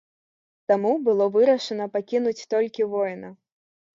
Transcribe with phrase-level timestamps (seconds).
[0.71, 3.29] Таму было вырашана пакінуць толькі воіна.